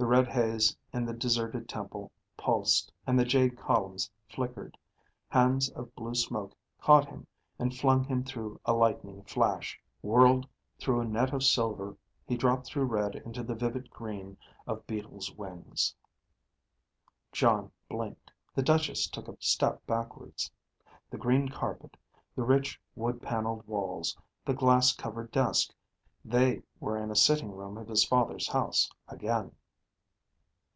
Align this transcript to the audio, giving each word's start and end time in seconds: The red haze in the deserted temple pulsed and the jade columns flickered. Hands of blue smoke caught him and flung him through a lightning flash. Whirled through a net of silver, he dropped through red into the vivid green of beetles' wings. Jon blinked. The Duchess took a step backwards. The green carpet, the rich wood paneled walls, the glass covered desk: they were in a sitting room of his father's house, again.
The 0.00 0.06
red 0.06 0.28
haze 0.28 0.76
in 0.92 1.04
the 1.06 1.12
deserted 1.12 1.68
temple 1.68 2.12
pulsed 2.36 2.92
and 3.04 3.18
the 3.18 3.24
jade 3.24 3.58
columns 3.58 4.08
flickered. 4.28 4.78
Hands 5.28 5.68
of 5.70 5.92
blue 5.96 6.14
smoke 6.14 6.54
caught 6.80 7.08
him 7.08 7.26
and 7.58 7.76
flung 7.76 8.04
him 8.04 8.22
through 8.22 8.60
a 8.64 8.74
lightning 8.74 9.24
flash. 9.24 9.80
Whirled 10.00 10.46
through 10.78 11.00
a 11.00 11.04
net 11.04 11.34
of 11.34 11.42
silver, 11.42 11.96
he 12.28 12.36
dropped 12.36 12.68
through 12.68 12.84
red 12.84 13.16
into 13.16 13.42
the 13.42 13.56
vivid 13.56 13.90
green 13.90 14.36
of 14.68 14.86
beetles' 14.86 15.34
wings. 15.34 15.96
Jon 17.32 17.72
blinked. 17.88 18.30
The 18.54 18.62
Duchess 18.62 19.08
took 19.08 19.26
a 19.26 19.36
step 19.40 19.84
backwards. 19.84 20.48
The 21.10 21.18
green 21.18 21.48
carpet, 21.48 21.96
the 22.36 22.44
rich 22.44 22.80
wood 22.94 23.20
paneled 23.20 23.66
walls, 23.66 24.16
the 24.44 24.54
glass 24.54 24.92
covered 24.94 25.32
desk: 25.32 25.74
they 26.24 26.62
were 26.78 26.96
in 26.96 27.10
a 27.10 27.16
sitting 27.16 27.50
room 27.50 27.76
of 27.76 27.88
his 27.88 28.04
father's 28.04 28.46
house, 28.46 28.88
again. 29.08 29.50